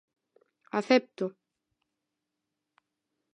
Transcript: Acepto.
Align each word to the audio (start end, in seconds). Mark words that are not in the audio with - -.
Acepto. 0.79 1.25